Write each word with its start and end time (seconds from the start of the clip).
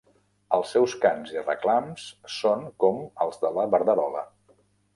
Els 0.55 0.71
seus 0.75 0.95
cants 1.03 1.33
i 1.35 1.43
reclams 1.43 2.07
són 2.37 2.65
com 2.85 2.99
els 3.27 3.41
de 3.45 3.55
la 3.61 3.69
verderola. 3.77 4.29